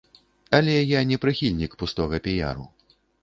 Але 0.59 0.77
я 0.99 1.03
не 1.09 1.17
прыхільнік 1.27 1.77
пустога 1.83 2.21
піяру. 2.29 2.65